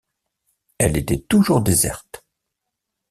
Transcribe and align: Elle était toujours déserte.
Elle 0.79 0.97
était 0.97 1.19
toujours 1.19 1.61
déserte. 1.61 2.25